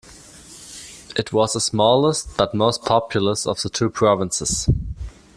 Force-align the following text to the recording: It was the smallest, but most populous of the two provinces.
It 1.15 1.31
was 1.31 1.53
the 1.53 1.59
smallest, 1.61 2.35
but 2.35 2.55
most 2.55 2.83
populous 2.83 3.45
of 3.45 3.61
the 3.61 3.69
two 3.69 3.91
provinces. 3.91 4.67